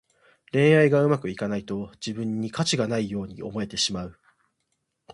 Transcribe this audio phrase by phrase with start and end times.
[0.51, 4.17] 恋愛がうまくいかないと、自分に価値がないように思えてしまう。